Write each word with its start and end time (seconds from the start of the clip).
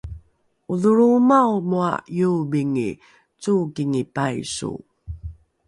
odholroomao 0.71 1.55
moa 1.71 1.93
iobingi 2.17 2.89
cookingi 3.41 4.03
paiso 4.15 4.71